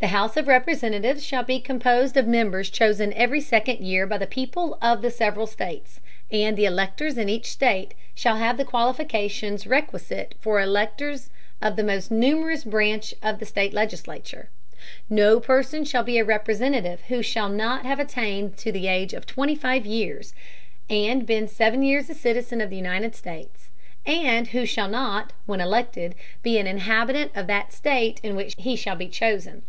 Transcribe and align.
The 0.00 0.06
House 0.06 0.38
of 0.38 0.48
Representatives 0.48 1.22
shall 1.22 1.42
be 1.42 1.60
composed 1.60 2.16
of 2.16 2.26
Members 2.26 2.70
chosen 2.70 3.12
every 3.12 3.42
second 3.42 3.80
Year 3.80 4.06
by 4.06 4.16
the 4.16 4.26
People 4.26 4.78
of 4.80 5.02
the 5.02 5.10
several 5.10 5.46
States, 5.46 6.00
and 6.32 6.56
the 6.56 6.64
Electors 6.64 7.18
in 7.18 7.28
each 7.28 7.50
State 7.52 7.92
shall 8.14 8.36
have 8.38 8.56
the 8.56 8.64
Qualifications 8.64 9.66
requisite 9.66 10.34
for 10.40 10.58
Electors 10.58 11.28
of 11.60 11.76
the 11.76 11.84
most 11.84 12.10
numerous 12.10 12.64
Branch 12.64 13.12
of 13.22 13.40
the 13.40 13.44
State 13.44 13.74
Legislature. 13.74 14.48
No 15.10 15.38
Person 15.38 15.84
shall 15.84 16.02
be 16.02 16.16
a 16.16 16.24
Representative 16.24 17.02
who 17.08 17.20
shall 17.22 17.50
not 17.50 17.84
have 17.84 18.00
attained 18.00 18.56
to 18.56 18.72
the 18.72 18.86
Age 18.86 19.12
of 19.12 19.26
twenty 19.26 19.54
five 19.54 19.84
Years, 19.84 20.32
and 20.88 21.26
been 21.26 21.46
seven 21.46 21.82
Years 21.82 22.08
a 22.08 22.14
Citizen 22.14 22.62
of 22.62 22.70
the 22.70 22.76
United 22.76 23.14
States, 23.14 23.68
and 24.06 24.46
who 24.48 24.64
shall 24.64 24.88
not, 24.88 25.34
when 25.44 25.60
elected, 25.60 26.14
be 26.42 26.56
an 26.56 26.66
Inhabitant 26.66 27.32
of 27.34 27.46
that 27.48 27.74
State 27.74 28.18
in 28.22 28.34
which 28.34 28.54
he 28.56 28.74
shall 28.76 28.96
be 28.96 29.06
chosen. 29.08 29.62